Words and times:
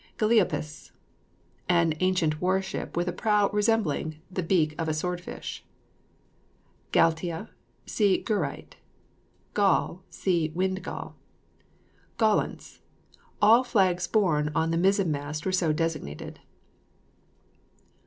GALEOPIS. 0.17 0.93
An 1.69 1.93
ancient 1.99 2.41
war 2.41 2.59
ship 2.59 2.97
with 2.97 3.07
a 3.07 3.13
prow 3.13 3.49
resembling 3.51 4.19
the 4.31 4.41
beak 4.41 4.73
of 4.81 4.89
a 4.89 4.95
sword 4.95 5.21
fish. 5.21 5.63
GALITA. 6.91 7.49
See 7.85 8.17
GUERITE. 8.23 8.77
GALL. 9.53 10.01
See 10.09 10.49
WIND 10.55 10.81
GALL. 10.81 11.15
GALLANTS. 12.17 12.81
All 13.43 13.63
flags 13.63 14.07
borne 14.07 14.49
on 14.55 14.71
the 14.71 14.77
mizen 14.77 15.11
mast 15.11 15.45
were 15.45 15.51
so 15.51 15.71
designated. 15.71 16.39